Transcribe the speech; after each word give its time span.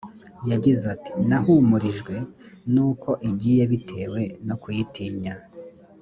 yagize 0.51 0.83
ati 0.95 1.11
nahumurijwe 1.29 2.15
n’uko 2.73 3.09
igiye 3.29 3.63
bitewe 3.71 4.21
no 4.47 4.55
kuyitinya 4.61 5.33